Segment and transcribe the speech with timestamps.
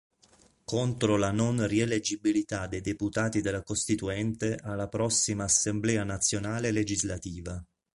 [0.65, 7.63] Contro la non-rieliggibilità dei deputati della Costituente alla prossima Assemblea Nazionale legislativa.